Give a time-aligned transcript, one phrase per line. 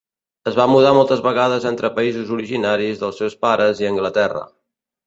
[0.51, 4.47] Es va mudar moltes vegades entre països originaris dels seus pares i Anglaterra.